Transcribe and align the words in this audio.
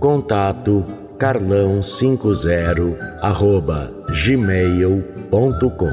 Contato 0.00 0.84
carlão50 1.18 2.96
arroba 3.20 3.92
gmail.com 4.24 5.90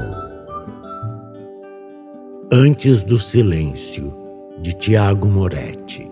Antes 2.52 3.02
do 3.02 3.18
silêncio, 3.18 4.16
de 4.62 4.72
Tiago 4.74 5.26
Moretti. 5.26 6.08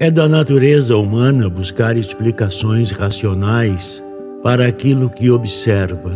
É 0.00 0.10
da 0.10 0.28
natureza 0.28 0.96
humana 0.96 1.48
buscar 1.48 1.96
explicações 1.96 2.90
racionais 2.90 4.02
para 4.42 4.66
aquilo 4.66 5.08
que 5.08 5.30
observa, 5.30 6.10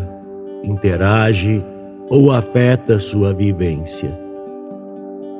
interage 0.64 1.64
ou 2.10 2.32
afeta 2.32 2.98
sua 2.98 3.32
vivência. 3.32 4.21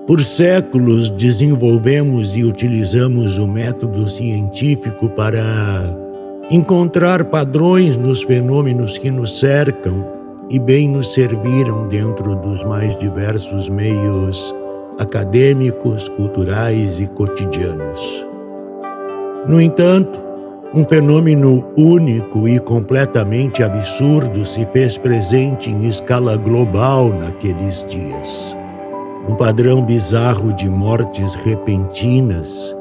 Por 0.07 0.21
séculos 0.25 1.11
desenvolvemos 1.11 2.35
e 2.37 2.43
utilizamos 2.43 3.39
o 3.39 3.47
método 3.47 4.09
científico 4.09 5.09
para 5.11 5.97
encontrar 6.51 7.25
padrões 7.27 7.97
nos 7.97 8.21
fenômenos 8.25 8.99
que 8.99 9.13
nos 9.13 9.39
cercam 9.39 10.05
e 10.51 10.59
bem 10.59 10.89
nos 10.89 11.15
serviram 11.15 11.87
dentro 11.87 12.35
dos 12.35 12.65
mais 12.65 12.99
diversos 12.99 13.69
meios 13.69 14.53
acadêmicos, 14.99 16.09
culturais 16.09 16.99
e 16.99 17.07
cotidianos. 17.07 18.27
No 19.47 19.61
entanto, 19.61 20.21
um 20.75 20.85
fenômeno 20.85 21.65
único 21.77 22.49
e 22.49 22.59
completamente 22.59 23.63
absurdo 23.63 24.45
se 24.45 24.67
fez 24.73 24.99
presente 24.99 25.71
em 25.71 25.87
escala 25.87 26.37
global 26.37 27.09
naqueles 27.09 27.87
dias 27.89 28.57
um 29.29 29.35
padrão 29.35 29.83
bizarro 29.83 30.53
de 30.53 30.69
mortes 30.69 31.35
repentinas, 31.35 32.75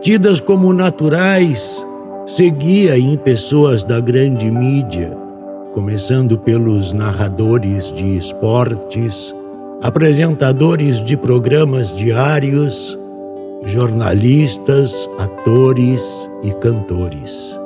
tidas 0.00 0.40
como 0.40 0.72
naturais, 0.72 1.84
seguia 2.26 2.96
em 2.98 3.16
pessoas 3.16 3.82
da 3.82 4.00
grande 4.00 4.50
mídia, 4.50 5.16
começando 5.74 6.38
pelos 6.38 6.92
narradores 6.92 7.92
de 7.92 8.16
esportes, 8.16 9.34
apresentadores 9.82 11.02
de 11.02 11.16
programas 11.16 11.94
diários, 11.94 12.96
jornalistas, 13.64 15.08
atores 15.18 16.28
e 16.42 16.52
cantores. 16.54 17.58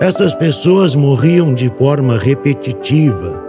Essas 0.00 0.34
pessoas 0.34 0.94
morriam 0.94 1.52
de 1.52 1.68
forma 1.70 2.16
repetitiva 2.16 3.47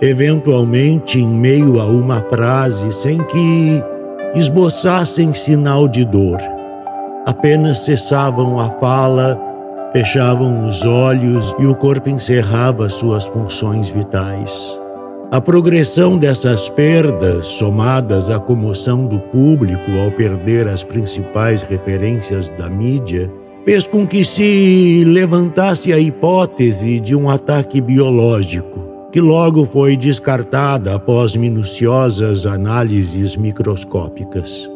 eventualmente 0.00 1.18
em 1.18 1.26
meio 1.26 1.80
a 1.80 1.84
uma 1.84 2.20
frase, 2.22 2.92
sem 2.92 3.22
que 3.24 3.82
esboçassem 4.34 5.32
sinal 5.32 5.88
de 5.88 6.04
dor. 6.04 6.38
Apenas 7.26 7.78
cessavam 7.78 8.60
a 8.60 8.70
fala, 8.78 9.40
fechavam 9.92 10.68
os 10.68 10.84
olhos 10.84 11.54
e 11.58 11.66
o 11.66 11.74
corpo 11.74 12.10
encerrava 12.10 12.88
suas 12.88 13.24
funções 13.24 13.88
vitais. 13.88 14.78
A 15.32 15.40
progressão 15.40 16.18
dessas 16.18 16.68
perdas, 16.70 17.46
somadas 17.46 18.30
à 18.30 18.38
comoção 18.38 19.06
do 19.06 19.18
público 19.18 19.90
ao 20.04 20.10
perder 20.12 20.68
as 20.68 20.84
principais 20.84 21.62
referências 21.62 22.48
da 22.50 22.68
mídia, 22.68 23.28
fez 23.64 23.88
com 23.88 24.06
que 24.06 24.24
se 24.24 25.02
levantasse 25.04 25.92
a 25.92 25.98
hipótese 25.98 27.00
de 27.00 27.16
um 27.16 27.28
ataque 27.28 27.80
biológico 27.80 28.95
que 29.12 29.20
logo 29.20 29.64
foi 29.64 29.96
descartada 29.96 30.94
após 30.94 31.36
minuciosas 31.36 32.46
análises 32.46 33.36
microscópicas. 33.36 34.70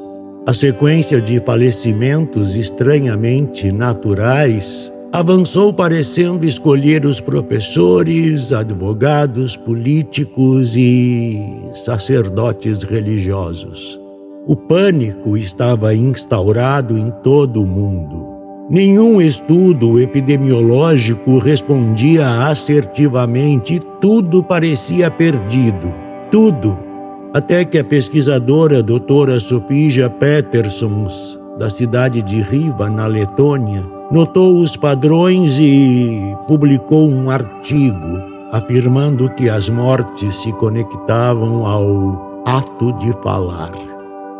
A 0.46 0.54
sequência 0.54 1.20
de 1.20 1.38
falecimentos 1.40 2.56
estranhamente 2.56 3.70
naturais 3.70 4.90
avançou 5.12 5.72
parecendo 5.72 6.46
escolher 6.46 7.04
os 7.04 7.20
professores, 7.20 8.52
advogados, 8.52 9.56
políticos 9.56 10.76
e 10.76 11.38
sacerdotes 11.84 12.82
religiosos. 12.82 13.98
O 14.46 14.56
pânico 14.56 15.36
estava 15.36 15.94
instaurado 15.94 16.96
em 16.96 17.10
todo 17.22 17.62
o 17.62 17.66
mundo. 17.66 18.29
Nenhum 18.70 19.20
estudo 19.20 19.98
epidemiológico 19.98 21.38
respondia 21.38 22.46
assertivamente 22.46 23.82
tudo 24.00 24.44
parecia 24.44 25.10
perdido. 25.10 25.92
Tudo. 26.30 26.78
Até 27.34 27.64
que 27.64 27.78
a 27.78 27.84
pesquisadora 27.84 28.80
doutora 28.80 29.40
Sofia 29.40 30.08
Petersons, 30.08 31.36
da 31.58 31.68
cidade 31.68 32.22
de 32.22 32.40
Riva, 32.42 32.88
na 32.88 33.08
Letônia, 33.08 33.84
notou 34.12 34.58
os 34.58 34.76
padrões 34.76 35.58
e 35.58 36.32
publicou 36.46 37.08
um 37.10 37.28
artigo 37.28 38.22
afirmando 38.52 39.28
que 39.30 39.50
as 39.50 39.68
mortes 39.68 40.36
se 40.36 40.52
conectavam 40.52 41.66
ao 41.66 42.42
ato 42.46 42.92
de 42.98 43.12
falar. 43.20 43.89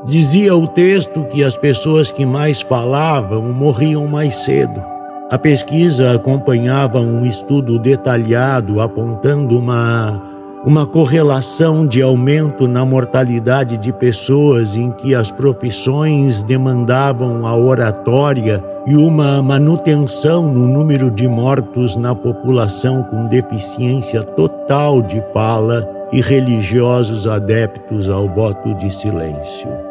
Dizia 0.05 0.57
o 0.57 0.67
texto 0.67 1.25
que 1.25 1.45
as 1.45 1.55
pessoas 1.59 2.11
que 2.11 2.25
mais 2.25 2.63
falavam 2.63 3.43
morriam 3.53 4.07
mais 4.07 4.35
cedo. 4.35 4.83
A 5.31 5.39
pesquisa 5.39 6.15
acompanhava 6.15 6.99
um 6.99 7.27
estudo 7.27 7.79
detalhado 7.79 8.81
apontando 8.81 9.59
uma, 9.59 10.21
uma 10.65 10.87
correlação 10.87 11.87
de 11.87 12.01
aumento 12.01 12.67
na 12.67 12.83
mortalidade 12.83 13.77
de 13.77 13.93
pessoas 13.93 14.75
em 14.75 14.91
que 14.91 15.15
as 15.15 15.31
profissões 15.31 16.43
demandavam 16.43 17.47
a 17.47 17.55
oratória 17.55 18.65
e 18.87 18.97
uma 18.97 19.43
manutenção 19.43 20.51
no 20.51 20.67
número 20.67 21.11
de 21.11 21.29
mortos 21.29 21.95
na 21.95 22.15
população 22.15 23.03
com 23.03 23.27
deficiência 23.27 24.23
total 24.23 25.03
de 25.03 25.23
fala 25.35 25.87
e 26.11 26.23
religiosos 26.23 27.29
adeptos 27.29 28.09
ao 28.09 28.27
voto 28.29 28.75
de 28.77 28.93
silêncio. 28.93 29.90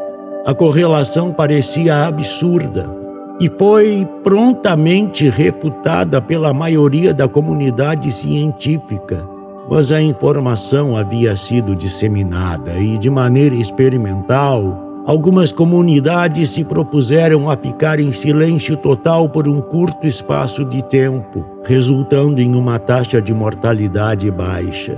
A 0.49 0.53
correlação 0.55 1.31
parecia 1.31 2.07
absurda 2.07 2.89
e 3.39 3.47
foi 3.55 4.03
prontamente 4.23 5.29
refutada 5.29 6.19
pela 6.19 6.51
maioria 6.51 7.13
da 7.13 7.27
comunidade 7.27 8.11
científica. 8.11 9.23
Mas 9.69 9.91
a 9.91 10.01
informação 10.01 10.97
havia 10.97 11.37
sido 11.37 11.75
disseminada 11.75 12.79
e, 12.79 12.97
de 12.97 13.11
maneira 13.11 13.53
experimental, 13.53 15.03
algumas 15.05 15.51
comunidades 15.51 16.49
se 16.49 16.63
propuseram 16.63 17.47
a 17.47 17.55
ficar 17.55 17.99
em 17.99 18.11
silêncio 18.11 18.75
total 18.75 19.29
por 19.29 19.47
um 19.47 19.61
curto 19.61 20.07
espaço 20.07 20.65
de 20.65 20.81
tempo, 20.81 21.45
resultando 21.63 22.41
em 22.41 22.55
uma 22.55 22.79
taxa 22.79 23.21
de 23.21 23.35
mortalidade 23.35 24.31
baixa. 24.31 24.97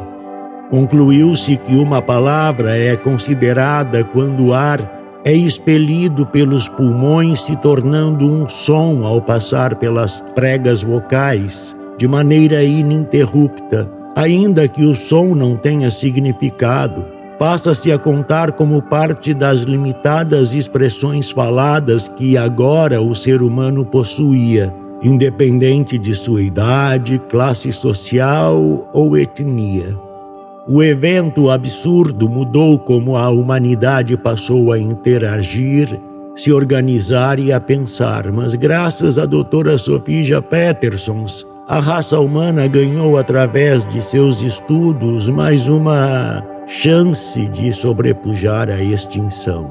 Concluiu-se 0.70 1.56
que 1.56 1.74
uma 1.74 2.00
palavra 2.00 2.76
é 2.76 2.96
considerada 2.96 4.04
quando 4.04 4.46
o 4.46 4.54
ar 4.54 5.20
é 5.24 5.32
expelido 5.32 6.24
pelos 6.24 6.68
pulmões, 6.68 7.42
se 7.42 7.56
tornando 7.56 8.24
um 8.24 8.48
som 8.48 9.04
ao 9.04 9.20
passar 9.20 9.74
pelas 9.74 10.22
pregas 10.34 10.82
vocais, 10.82 11.76
de 11.98 12.08
maneira 12.08 12.62
ininterrupta, 12.62 13.99
ainda 14.14 14.66
que 14.68 14.84
o 14.84 14.94
som 14.94 15.34
não 15.34 15.56
tenha 15.56 15.90
significado 15.90 17.04
passa-se 17.38 17.90
a 17.90 17.98
contar 17.98 18.52
como 18.52 18.82
parte 18.82 19.32
das 19.32 19.60
limitadas 19.60 20.52
expressões 20.52 21.30
faladas 21.30 22.06
que 22.06 22.36
agora 22.36 23.00
o 23.00 23.14
ser 23.14 23.40
humano 23.40 23.82
possuía, 23.82 24.74
independente 25.02 25.96
de 25.96 26.14
sua 26.14 26.42
idade, 26.42 27.18
classe 27.30 27.72
social 27.72 28.86
ou 28.92 29.16
etnia. 29.16 29.96
O 30.68 30.82
evento 30.82 31.48
absurdo 31.48 32.28
mudou 32.28 32.78
como 32.78 33.16
a 33.16 33.30
humanidade 33.30 34.16
passou 34.18 34.70
a 34.70 34.78
interagir, 34.78 35.98
se 36.36 36.52
organizar 36.52 37.38
e 37.38 37.52
a 37.52 37.58
pensar, 37.58 38.30
mas 38.30 38.54
graças 38.54 39.18
à 39.18 39.24
doutora 39.24 39.78
Sofia 39.78 40.42
Petersons, 40.42 41.46
a 41.70 41.78
raça 41.78 42.18
humana 42.18 42.66
ganhou 42.66 43.16
através 43.16 43.88
de 43.90 44.02
seus 44.02 44.42
estudos 44.42 45.28
mais 45.28 45.68
uma 45.68 46.44
chance 46.66 47.46
de 47.46 47.72
sobrepujar 47.72 48.68
a 48.68 48.82
extinção. 48.82 49.70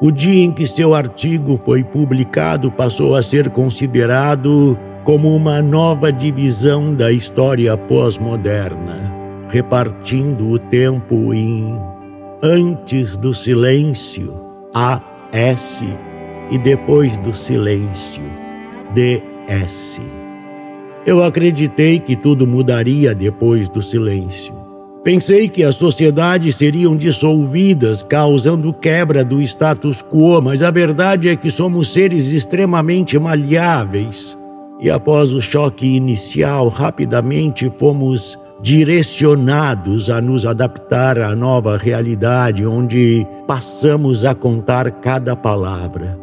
O 0.00 0.10
dia 0.10 0.42
em 0.42 0.50
que 0.50 0.66
seu 0.66 0.96
artigo 0.96 1.60
foi 1.64 1.84
publicado 1.84 2.72
passou 2.72 3.14
a 3.14 3.22
ser 3.22 3.50
considerado 3.50 4.76
como 5.04 5.32
uma 5.32 5.62
nova 5.62 6.12
divisão 6.12 6.92
da 6.92 7.12
história 7.12 7.76
pós-moderna, 7.76 8.98
repartindo 9.48 10.50
o 10.50 10.58
tempo 10.58 11.32
em 11.32 11.78
antes 12.42 13.16
do 13.16 13.32
silêncio, 13.32 14.34
AS, 14.74 15.84
e 16.50 16.58
depois 16.58 17.16
do 17.18 17.32
silêncio, 17.32 18.24
DS. 18.92 20.00
Eu 21.04 21.24
acreditei 21.24 21.98
que 21.98 22.14
tudo 22.14 22.46
mudaria 22.46 23.12
depois 23.12 23.68
do 23.68 23.82
silêncio. 23.82 24.54
Pensei 25.02 25.48
que 25.48 25.64
as 25.64 25.74
sociedades 25.74 26.54
seriam 26.54 26.96
dissolvidas, 26.96 28.04
causando 28.04 28.72
quebra 28.72 29.24
do 29.24 29.42
status 29.42 30.00
quo, 30.00 30.40
mas 30.40 30.62
a 30.62 30.70
verdade 30.70 31.28
é 31.28 31.34
que 31.34 31.50
somos 31.50 31.92
seres 31.92 32.28
extremamente 32.28 33.18
maleáveis. 33.18 34.38
E 34.80 34.88
após 34.88 35.32
o 35.32 35.42
choque 35.42 35.96
inicial, 35.96 36.68
rapidamente 36.68 37.70
fomos 37.78 38.38
direcionados 38.60 40.08
a 40.08 40.20
nos 40.20 40.46
adaptar 40.46 41.18
à 41.18 41.34
nova 41.34 41.76
realidade, 41.76 42.64
onde 42.64 43.26
passamos 43.44 44.24
a 44.24 44.36
contar 44.36 44.88
cada 45.00 45.34
palavra. 45.34 46.16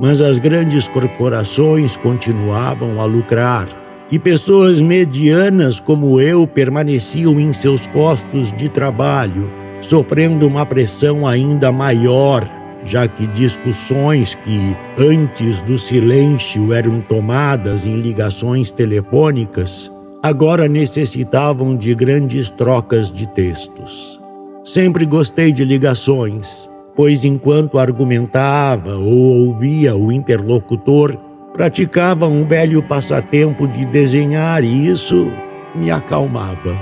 Mas 0.00 0.22
as 0.22 0.38
grandes 0.38 0.88
corporações 0.88 1.98
continuavam 1.98 2.98
a 2.98 3.04
lucrar 3.04 3.81
e 4.12 4.18
pessoas 4.18 4.78
medianas 4.78 5.80
como 5.80 6.20
eu 6.20 6.46
permaneciam 6.46 7.40
em 7.40 7.50
seus 7.50 7.86
postos 7.86 8.52
de 8.52 8.68
trabalho, 8.68 9.50
sofrendo 9.80 10.46
uma 10.46 10.66
pressão 10.66 11.26
ainda 11.26 11.72
maior, 11.72 12.46
já 12.84 13.08
que 13.08 13.26
discussões 13.28 14.34
que 14.34 14.76
antes 14.98 15.62
do 15.62 15.78
silêncio 15.78 16.74
eram 16.74 17.00
tomadas 17.00 17.86
em 17.86 18.02
ligações 18.02 18.70
telefônicas, 18.70 19.90
agora 20.22 20.68
necessitavam 20.68 21.74
de 21.74 21.94
grandes 21.94 22.50
trocas 22.50 23.10
de 23.10 23.26
textos. 23.28 24.20
Sempre 24.62 25.06
gostei 25.06 25.52
de 25.52 25.64
ligações, 25.64 26.68
pois 26.94 27.24
enquanto 27.24 27.78
argumentava 27.78 28.94
ou 28.94 29.48
ouvia 29.48 29.96
o 29.96 30.12
interlocutor, 30.12 31.16
praticava 31.52 32.26
um 32.26 32.44
velho 32.44 32.82
passatempo 32.82 33.68
de 33.68 33.84
desenhar 33.86 34.64
e 34.64 34.88
isso 34.88 35.30
me 35.74 35.90
acalmava. 35.90 36.74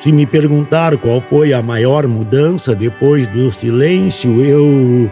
Se 0.00 0.12
me 0.12 0.26
perguntar 0.26 0.96
qual 0.98 1.20
foi 1.20 1.52
a 1.52 1.62
maior 1.62 2.06
mudança 2.06 2.74
depois 2.74 3.26
do 3.28 3.50
silêncio, 3.52 4.44
eu. 4.44 5.10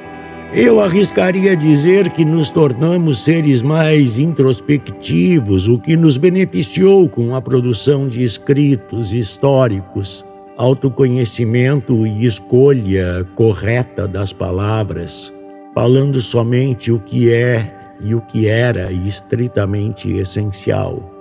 Eu 0.54 0.82
arriscaria 0.82 1.56
dizer 1.56 2.10
que 2.10 2.26
nos 2.26 2.50
tornamos 2.50 3.24
seres 3.24 3.62
mais 3.62 4.18
introspectivos, 4.18 5.66
o 5.66 5.78
que 5.78 5.96
nos 5.96 6.18
beneficiou 6.18 7.08
com 7.08 7.34
a 7.34 7.40
produção 7.40 8.06
de 8.06 8.22
escritos 8.22 9.14
históricos, 9.14 10.22
autoconhecimento 10.58 12.06
e 12.06 12.26
escolha 12.26 13.26
correta 13.34 14.06
das 14.06 14.30
palavras, 14.30 15.32
falando 15.74 16.20
somente 16.20 16.92
o 16.92 16.98
que 16.98 17.32
é 17.32 17.81
e 18.00 18.14
o 18.14 18.20
que 18.20 18.48
era 18.48 18.92
estritamente 18.92 20.10
essencial. 20.12 21.12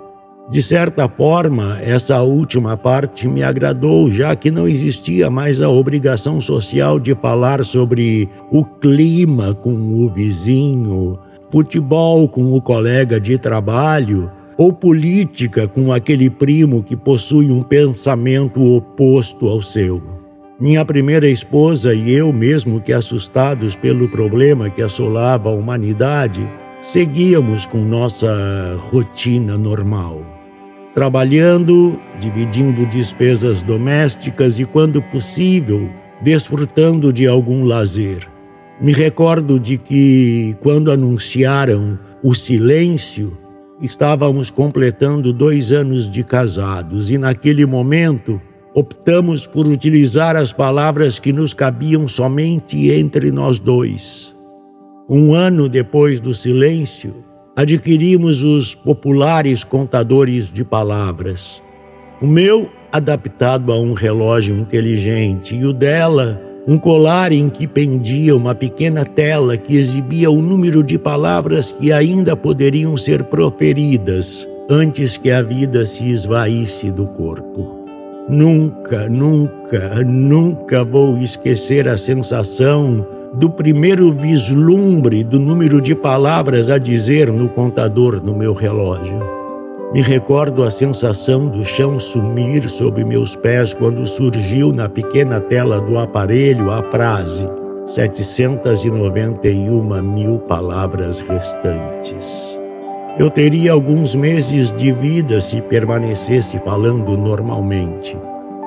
De 0.50 0.60
certa 0.60 1.08
forma, 1.08 1.78
essa 1.80 2.20
última 2.20 2.76
parte 2.76 3.28
me 3.28 3.42
agradou, 3.42 4.10
já 4.10 4.34
que 4.34 4.50
não 4.50 4.68
existia 4.68 5.30
mais 5.30 5.62
a 5.62 5.68
obrigação 5.68 6.40
social 6.40 6.98
de 6.98 7.14
falar 7.14 7.64
sobre 7.64 8.28
o 8.50 8.64
clima 8.64 9.54
com 9.54 9.72
o 9.72 10.08
vizinho, 10.12 11.18
futebol 11.50 12.28
com 12.28 12.52
o 12.52 12.60
colega 12.60 13.20
de 13.20 13.38
trabalho 13.38 14.30
ou 14.58 14.72
política 14.72 15.66
com 15.66 15.92
aquele 15.92 16.28
primo 16.28 16.82
que 16.82 16.96
possui 16.96 17.50
um 17.50 17.62
pensamento 17.62 18.62
oposto 18.62 19.48
ao 19.48 19.62
seu. 19.62 20.02
Minha 20.60 20.84
primeira 20.84 21.28
esposa 21.28 21.94
e 21.94 22.12
eu, 22.12 22.32
mesmo 22.32 22.80
que 22.80 22.92
assustados 22.92 23.74
pelo 23.74 24.08
problema 24.08 24.70
que 24.70 24.82
assolava 24.82 25.48
a 25.48 25.52
humanidade, 25.52 26.46
seguíamos 26.82 27.64
com 27.64 27.78
nossa 27.78 28.76
rotina 28.90 29.56
normal, 29.56 30.20
trabalhando, 30.92 31.96
dividindo 32.18 32.84
despesas 32.86 33.62
domésticas 33.62 34.58
e, 34.58 34.64
quando 34.64 35.00
possível, 35.00 35.88
desfrutando 36.20 37.12
de 37.12 37.26
algum 37.28 37.64
lazer. 37.64 38.28
Me 38.80 38.92
recordo 38.92 39.60
de 39.60 39.78
que, 39.78 40.56
quando 40.58 40.90
anunciaram 40.90 41.96
o 42.20 42.34
silêncio, 42.34 43.38
estávamos 43.80 44.50
completando 44.50 45.32
dois 45.32 45.70
anos 45.70 46.10
de 46.10 46.24
casados 46.24 47.12
e, 47.12 47.16
naquele 47.16 47.64
momento, 47.64 48.40
optamos 48.74 49.46
por 49.46 49.68
utilizar 49.68 50.34
as 50.34 50.52
palavras 50.52 51.20
que 51.20 51.32
nos 51.32 51.54
cabiam 51.54 52.08
somente 52.08 52.90
entre 52.90 53.30
nós 53.30 53.60
dois 53.60 54.31
um 55.14 55.34
ano 55.34 55.68
depois 55.68 56.20
do 56.20 56.32
silêncio, 56.32 57.14
adquirimos 57.54 58.42
os 58.42 58.74
populares 58.74 59.62
contadores 59.62 60.50
de 60.50 60.64
palavras. 60.64 61.62
O 62.22 62.26
meu, 62.26 62.70
adaptado 62.90 63.74
a 63.74 63.78
um 63.78 63.92
relógio 63.92 64.56
inteligente, 64.56 65.54
e 65.54 65.66
o 65.66 65.72
dela, 65.74 66.40
um 66.66 66.78
colar 66.78 67.30
em 67.30 67.50
que 67.50 67.66
pendia 67.66 68.34
uma 68.34 68.54
pequena 68.54 69.04
tela 69.04 69.54
que 69.58 69.76
exibia 69.76 70.30
o 70.30 70.40
número 70.40 70.82
de 70.82 70.98
palavras 70.98 71.70
que 71.70 71.92
ainda 71.92 72.34
poderiam 72.34 72.96
ser 72.96 73.22
proferidas 73.24 74.48
antes 74.70 75.18
que 75.18 75.30
a 75.30 75.42
vida 75.42 75.84
se 75.84 76.08
esvaísse 76.08 76.90
do 76.90 77.06
corpo. 77.06 77.84
Nunca, 78.30 79.10
nunca, 79.10 80.02
nunca 80.06 80.82
vou 80.82 81.18
esquecer 81.18 81.86
a 81.86 81.98
sensação 81.98 83.06
do 83.34 83.48
primeiro 83.48 84.12
vislumbre 84.12 85.24
do 85.24 85.38
número 85.38 85.80
de 85.80 85.94
palavras 85.94 86.68
a 86.68 86.76
dizer 86.76 87.32
no 87.32 87.48
contador 87.48 88.22
no 88.22 88.36
meu 88.36 88.52
relógio. 88.52 89.18
Me 89.92 90.02
recordo 90.02 90.62
a 90.62 90.70
sensação 90.70 91.48
do 91.48 91.64
chão 91.64 91.98
sumir 91.98 92.68
sob 92.68 93.02
meus 93.04 93.34
pés 93.34 93.72
quando 93.72 94.06
surgiu 94.06 94.70
na 94.72 94.86
pequena 94.88 95.40
tela 95.40 95.80
do 95.80 95.98
aparelho 95.98 96.70
a 96.70 96.82
frase: 96.82 97.48
791 97.86 100.02
mil 100.02 100.38
palavras 100.40 101.20
restantes. 101.20 102.60
Eu 103.18 103.30
teria 103.30 103.72
alguns 103.72 104.14
meses 104.14 104.70
de 104.76 104.92
vida 104.92 105.40
se 105.40 105.62
permanecesse 105.62 106.58
falando 106.64 107.16
normalmente. 107.16 108.16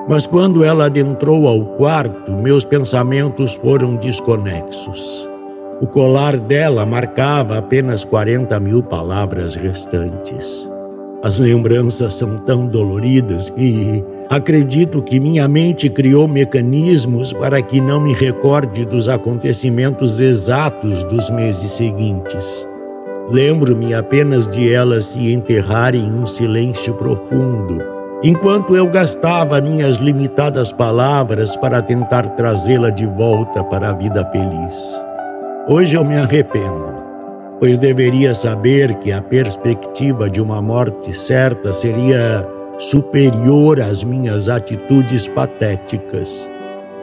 Mas 0.08 0.26
quando 0.26 0.62
ela 0.62 0.86
adentrou 0.86 1.48
ao 1.48 1.64
quarto, 1.76 2.30
meus 2.30 2.64
pensamentos 2.64 3.54
foram 3.54 3.96
desconexos. 3.96 5.28
O 5.80 5.86
colar 5.86 6.38
dela 6.38 6.86
marcava 6.86 7.58
apenas 7.58 8.04
40 8.04 8.58
mil 8.60 8.82
palavras 8.82 9.56
restantes. 9.56 10.68
As 11.22 11.40
lembranças 11.40 12.14
são 12.14 12.38
tão 12.38 12.66
doloridas 12.66 13.50
que 13.50 14.04
acredito 14.30 15.02
que 15.02 15.18
minha 15.18 15.48
mente 15.48 15.88
criou 15.88 16.28
mecanismos 16.28 17.32
para 17.32 17.60
que 17.60 17.80
não 17.80 18.00
me 18.00 18.14
recorde 18.14 18.84
dos 18.84 19.08
acontecimentos 19.08 20.20
exatos 20.20 21.02
dos 21.04 21.28
meses 21.30 21.72
seguintes. 21.72 22.66
Lembro-me 23.28 23.92
apenas 23.92 24.48
de 24.48 24.72
ela 24.72 25.00
se 25.00 25.32
enterrar 25.32 25.96
em 25.96 26.06
um 26.06 26.28
silêncio 26.28 26.94
profundo, 26.94 27.95
enquanto 28.22 28.74
eu 28.74 28.86
gastava 28.88 29.60
minhas 29.60 29.96
limitadas 29.98 30.72
palavras 30.72 31.56
para 31.56 31.82
tentar 31.82 32.28
trazê-la 32.30 32.90
de 32.90 33.06
volta 33.06 33.62
para 33.64 33.90
a 33.90 33.92
vida 33.92 34.24
feliz. 34.30 34.74
Hoje 35.68 35.96
eu 35.96 36.04
me 36.04 36.16
arrependo, 36.16 36.94
pois 37.60 37.76
deveria 37.76 38.34
saber 38.34 38.94
que 38.96 39.12
a 39.12 39.20
perspectiva 39.20 40.30
de 40.30 40.40
uma 40.40 40.62
morte 40.62 41.12
certa 41.12 41.72
seria 41.74 42.46
superior 42.78 43.80
às 43.80 44.02
minhas 44.02 44.48
atitudes 44.48 45.28
patéticas. 45.28 46.48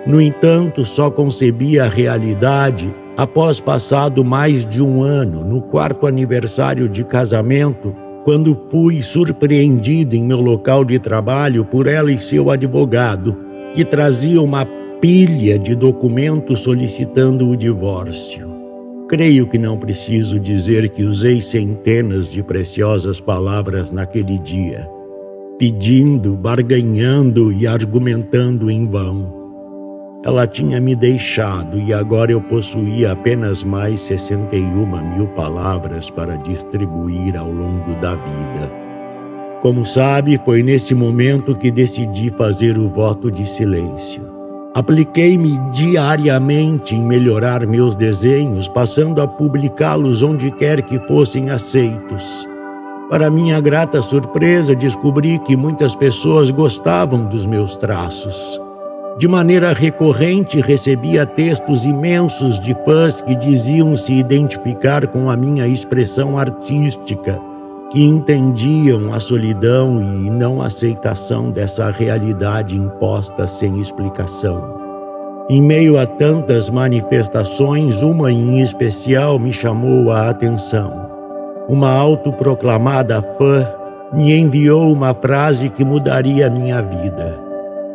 No 0.06 0.20
entanto, 0.20 0.84
só 0.84 1.10
concebi 1.10 1.80
a 1.80 1.88
realidade 1.88 2.94
após 3.16 3.60
passado 3.60 4.24
mais 4.24 4.66
de 4.66 4.82
um 4.82 5.04
ano, 5.04 5.44
no 5.44 5.62
quarto 5.62 6.08
aniversário 6.08 6.90
de 6.90 7.04
casamento, 7.04 7.94
quando 8.24 8.60
fui 8.70 9.02
surpreendido 9.02 10.16
em 10.16 10.24
meu 10.24 10.40
local 10.40 10.86
de 10.86 10.98
trabalho 10.98 11.66
por 11.66 11.88
ela 11.88 12.12
e 12.12 12.18
seu 12.18 12.50
advogado, 12.50 13.38
que 13.76 13.84
trazia 13.84 14.42
uma 14.42 14.66
pilha 15.02 15.60
de 15.60 15.76
documentos 15.76 16.62
solicitando 16.62 17.50
o 17.50 17.58
divórcio. 17.58 18.48
Creio 19.10 19.46
que 19.48 19.58
não 19.58 19.78
preciso 19.78 20.40
dizer 20.40 20.90
que 20.90 21.04
usei 21.04 21.42
centenas 21.42 22.30
de 22.30 22.42
preciosas 22.42 23.20
palavras 23.20 23.92
naquele 23.92 24.40
dia, 24.40 24.90
pedindo, 25.60 26.34
barganhando 26.36 27.52
e 27.52 27.68
argumentando 27.68 28.72
em 28.72 28.88
vão. 28.88 29.43
Ela 30.26 30.48
tinha 30.48 30.80
me 30.80 30.96
deixado 30.96 31.78
e 31.78 31.94
agora 31.94 32.32
eu 32.32 32.40
possuía 32.40 33.12
apenas 33.12 33.62
mais 33.62 34.00
61 34.02 34.86
mil 35.16 35.28
palavras 35.28 36.10
para 36.10 36.38
distribuir 36.38 37.36
ao 37.36 37.52
longo 37.52 37.94
da 38.00 38.16
vida. 38.16 38.72
Como 39.62 39.86
sabe, 39.86 40.40
foi 40.46 40.64
nesse 40.64 40.96
momento 40.96 41.54
que 41.54 41.70
decidi 41.70 42.30
fazer 42.30 42.78
o 42.78 42.88
voto 42.88 43.30
de 43.30 43.46
silêncio. 43.46 44.24
Apliquei-me 44.74 45.60
diariamente 45.72 46.96
em 46.96 47.04
melhorar 47.04 47.68
meus 47.68 47.94
desenhos, 47.94 48.70
passando 48.70 49.22
a 49.22 49.28
publicá-los 49.28 50.24
onde 50.24 50.50
quer 50.52 50.82
que 50.84 51.00
fossem 51.00 51.50
aceitos. 51.50 52.48
Para 53.10 53.30
minha 53.30 53.60
grata 53.60 54.02
surpresa, 54.02 54.74
descobri 54.74 55.38
que 55.40 55.58
muitas 55.58 55.96
pessoas 55.98 56.50
gostavam 56.50 57.26
dos 57.26 57.46
meus 57.46 57.76
traços. 57.76 58.63
De 59.18 59.28
maneira 59.28 59.74
recorrente, 59.74 60.60
recebia 60.60 61.24
textos 61.24 61.86
imensos 61.86 62.60
de 62.60 62.76
fãs 62.84 63.22
que 63.22 63.36
diziam 63.36 63.96
se 63.96 64.12
identificar 64.12 65.06
com 65.06 65.30
a 65.30 65.38
minha 65.38 65.68
expressão 65.68 66.36
artística, 66.36 67.40
que 67.92 68.04
entendiam 68.04 69.14
a 69.14 69.20
solidão 69.20 70.02
e 70.02 70.32
não 70.32 70.64
aceitação 70.64 71.52
dessa 71.52 71.92
realidade 71.92 72.76
imposta 72.76 73.48
sem 73.48 73.80
explicação. 73.80 74.82
Em 75.48 75.62
meio 75.62 76.00
a 76.00 76.08
tantas 76.08 76.72
manifestações, 76.72 78.02
uma 78.02 78.32
em 78.32 78.62
especial 78.62 79.38
me 79.38 79.54
chamou 79.54 80.12
a 80.12 80.30
atenção. 80.30 80.92
Uma 81.70 81.92
autoproclamada 81.92 83.22
fã 83.38 83.70
me 84.12 84.36
enviou 84.36 84.92
uma 84.92 85.14
frase 85.14 85.70
que 85.70 85.86
mudaria 85.86 86.50
minha 86.50 86.82
vida. 86.82 87.43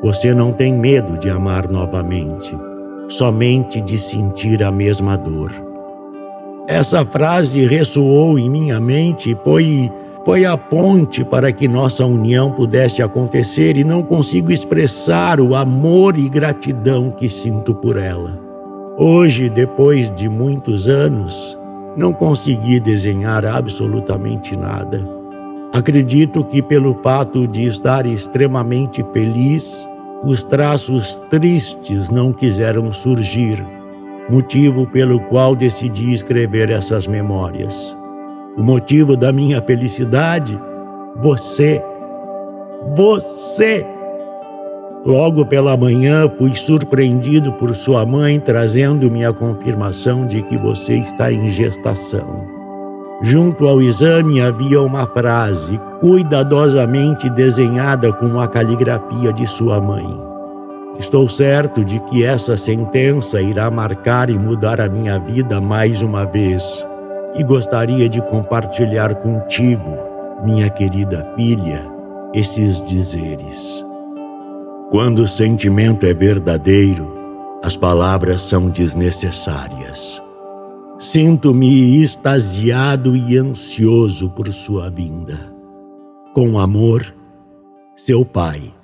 Você 0.01 0.33
não 0.33 0.53
tem 0.53 0.73
medo 0.73 1.19
de 1.19 1.29
amar 1.29 1.69
novamente, 1.69 2.57
somente 3.09 3.81
de 3.81 3.99
sentir 3.99 4.63
a 4.63 4.71
mesma 4.71 5.17
dor. 5.17 5.51
Essa 6.69 7.05
frase 7.05 7.67
ressoou 7.67 8.39
em 8.39 8.49
minha 8.49 8.79
mente 8.79 9.33
e 9.33 9.37
foi, 9.43 9.91
foi 10.25 10.45
a 10.45 10.57
ponte 10.57 11.25
para 11.25 11.51
que 11.51 11.67
nossa 11.67 12.07
união 12.07 12.53
pudesse 12.53 13.03
acontecer 13.03 13.77
e 13.77 13.83
não 13.83 14.03
consigo 14.03 14.53
expressar 14.53 15.41
o 15.41 15.57
amor 15.57 16.17
e 16.17 16.29
gratidão 16.29 17.11
que 17.11 17.29
sinto 17.29 17.75
por 17.75 17.97
ela. 17.97 18.39
Hoje, 18.97 19.49
depois 19.49 20.15
de 20.15 20.29
muitos 20.29 20.89
anos, 20.89 21.59
não 21.97 22.13
consegui 22.13 22.79
desenhar 22.79 23.45
absolutamente 23.45 24.57
nada. 24.57 25.03
Acredito 25.73 26.45
que, 26.45 26.63
pelo 26.63 26.95
fato 27.03 27.47
de 27.47 27.67
estar 27.67 28.07
extremamente 28.07 29.05
feliz, 29.13 29.88
os 30.25 30.43
traços 30.45 31.17
tristes 31.31 32.11
não 32.11 32.33
quiseram 32.33 32.93
surgir, 32.93 33.65
motivo 34.29 34.87
pelo 34.87 35.21
qual 35.21 35.55
decidi 35.55 36.13
escrever 36.13 36.71
essas 36.71 37.07
memórias. 37.07 37.97
O 38.57 38.63
motivo 38.63 39.17
da 39.17 39.33
minha 39.33 39.63
felicidade? 39.63 40.59
Você. 41.17 41.83
Você! 42.97 43.87
Logo 45.07 45.47
pela 45.47 45.77
manhã, 45.77 46.29
fui 46.37 46.55
surpreendido 46.55 47.53
por 47.53 47.75
sua 47.75 48.05
mãe 48.05 48.41
trazendo-me 48.41 49.25
a 49.25 49.33
confirmação 49.33 50.27
de 50.27 50.43
que 50.43 50.57
você 50.59 50.95
está 50.95 51.33
em 51.33 51.49
gestação. 51.51 52.58
Junto 53.21 53.67
ao 53.67 53.83
exame 53.83 54.41
havia 54.41 54.81
uma 54.81 55.05
frase 55.07 55.81
cuidadosamente 56.01 57.29
desenhada 57.31 58.13
com 58.13 58.39
a 58.41 58.47
caligrafia 58.47 59.33
de 59.33 59.45
sua 59.45 59.81
mãe. 59.81 60.07
Estou 61.01 61.29
certo 61.29 61.85
de 61.85 61.99
que 62.01 62.25
essa 62.25 62.57
sentença 62.57 63.41
irá 63.41 63.71
marcar 63.71 64.31
e 64.31 64.39
mudar 64.39 64.81
a 64.81 64.89
minha 64.89 65.19
vida 65.19 65.61
mais 65.61 66.01
uma 66.01 66.25
vez 66.25 66.87
e 67.35 67.43
gostaria 67.43 68.09
de 68.09 68.21
compartilhar 68.23 69.15
contigo, 69.17 69.97
minha 70.45 70.71
querida 70.71 71.25
filha, 71.35 71.83
esses 72.33 72.81
dizeres. 72.85 73.85
Quando 74.91 75.23
o 75.23 75.29
sentimento 75.29 76.07
é 76.07 76.15
verdadeiro, 76.15 77.15
as 77.65 77.77
palavras 77.77 78.43
são 78.43 78.71
desnecessárias. 78.71 80.23
Sinto-me 81.01 82.03
extasiado 82.03 83.15
e 83.15 83.39
ansioso 83.39 84.29
por 84.31 84.53
sua 84.53 84.91
vinda. 84.91 85.55
Com 86.35 86.59
amor, 86.59 87.15
seu 87.95 88.25
pai. 88.25 88.75